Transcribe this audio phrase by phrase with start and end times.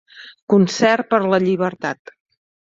[0.53, 2.19] Concert per la llibertat.